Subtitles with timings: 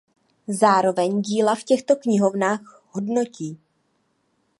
[0.47, 3.59] Zároveň díla v těchto knihovnách hodnotí.